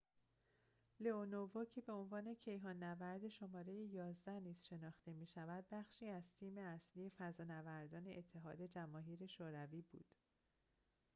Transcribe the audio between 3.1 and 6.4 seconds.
شماره ۱۱ نیز شناخته می شود بخشی از